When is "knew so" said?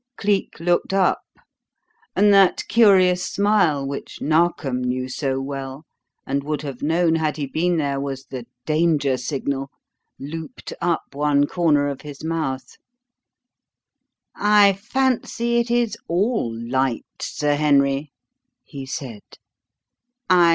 4.83-5.39